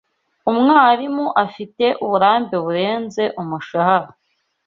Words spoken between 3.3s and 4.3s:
umushahara